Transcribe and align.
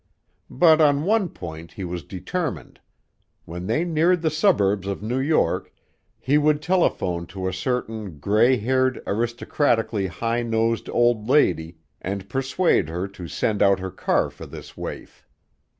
But 0.49 0.81
on 0.81 1.03
one 1.03 1.29
point 1.29 1.73
he 1.73 1.83
was 1.83 2.01
determined: 2.03 2.79
when 3.45 3.67
they 3.67 3.85
neared 3.85 4.23
the 4.23 4.31
suburbs 4.31 4.87
of 4.87 5.03
New 5.03 5.19
York 5.19 5.71
he 6.17 6.39
would 6.39 6.59
telephone 6.59 7.27
to 7.27 7.47
a 7.47 7.53
certain 7.53 8.17
gray 8.17 8.57
haired, 8.57 9.03
aristocratically 9.05 10.07
high 10.07 10.41
nosed 10.41 10.89
old 10.89 11.29
lady 11.29 11.77
and 12.01 12.27
persuade 12.27 12.89
her 12.89 13.07
to 13.09 13.27
send 13.27 13.61
out 13.61 13.77
her 13.77 13.91
car 13.91 14.31
for 14.31 14.47
this 14.47 14.75
waif. 14.75 15.27